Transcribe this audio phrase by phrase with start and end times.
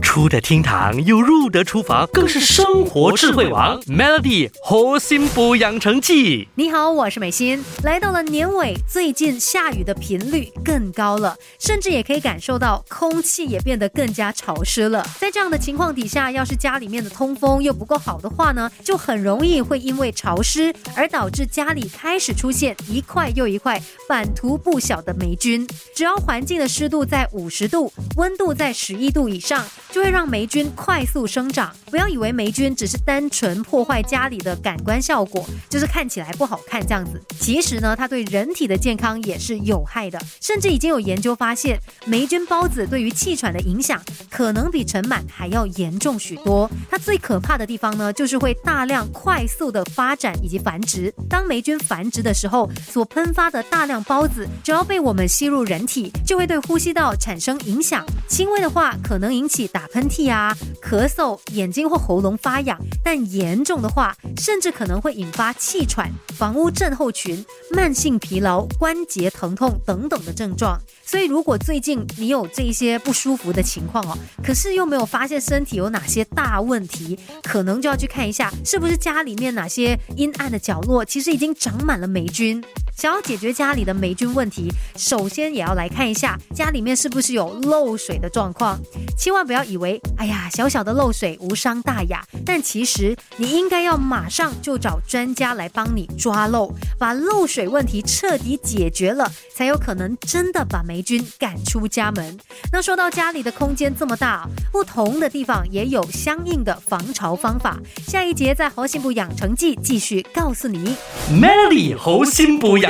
[0.00, 3.80] 出得厅堂又入得厨房，更是生活智慧王。
[3.82, 6.48] Melody 活心补养成记。
[6.54, 7.62] 你好，我是美心。
[7.84, 15.06] 来到了年尾，最近下雨的频率更高了，甚至也可以感受到空气也变得更加潮湿了。
[15.18, 25.66] 在这样的情况底下，要是家里面的通风又不够好的话呢，就很容易会因为潮湿而导致家里开始出现一块又一块版图不小的霉菌。
[25.94, 31.74] 只要环境的湿度在五十度，温度在十一度以上，就会让霉菌快速生长。
[31.90, 37.20] 不要以为霉菌只是单纯破坏家里的感官效果，就是看起来不好看这样子。
[37.40, 46.70] 其实呢，它对人体的健康也是有害的，甚至已经有研究发现，霉菌孢子对于气喘的影响可能比尘螨还要严重许多。
[46.88, 51.12] 它最可怕的地方呢，就是会大量快速的发展以及繁殖。
[51.28, 58.04] 当霉菌繁殖的时候，所喷发的大量孢子，只要被我们吸入人体，就会对呼吸道产生影响。
[58.28, 70.78] 轻微的话，可能引起打打喷嚏啊、咳嗽、眼睛或喉咙发痒；但严重的话，甚至可能会引发气喘、房屋症候群、慢性疲劳、关节疼痛等等的症状。
[71.02, 82.62] 所以，如果最近你有这些不舒服的情况哦，可是又没有发现身体有哪些大问题，可能就要去看一下，是不是家里面哪些阴暗的角落，其实已经长满了霉菌。
[83.00, 88.78] 想要解决家里的霉菌问题，首先也要来看一下家里面是不是有漏水的状况。
[89.16, 92.22] 千万不要以为，哎呀，小小的漏水无伤大雅。
[92.44, 102.38] 但其实你应该要马上就找专家来帮你抓漏，把漏水问题彻底解决了，才有可能真的把霉菌赶出家门。
[102.70, 107.78] 那说到家里的空间这么大，不同的地方也有相应的防潮方法。
[108.06, 110.94] 下一节在核心部养成记继续告诉你。
[111.30, 112.89] Melody 猴心部养